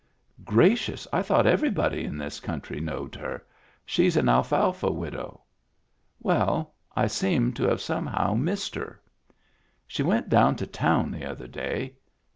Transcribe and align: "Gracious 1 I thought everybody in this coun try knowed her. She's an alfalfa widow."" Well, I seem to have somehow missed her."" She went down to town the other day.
"Gracious 0.57 1.05
1 1.13 1.19
I 1.19 1.21
thought 1.21 1.45
everybody 1.45 2.05
in 2.05 2.17
this 2.17 2.39
coun 2.39 2.59
try 2.59 2.79
knowed 2.79 3.13
her. 3.13 3.45
She's 3.85 4.17
an 4.17 4.29
alfalfa 4.29 4.89
widow."" 4.89 5.41
Well, 6.23 6.73
I 6.95 7.05
seem 7.05 7.53
to 7.53 7.65
have 7.67 7.81
somehow 7.81 8.33
missed 8.33 8.73
her."" 8.73 8.99
She 9.85 10.01
went 10.01 10.27
down 10.27 10.55
to 10.55 10.65
town 10.65 11.11
the 11.11 11.25
other 11.27 11.45
day. 11.47 11.97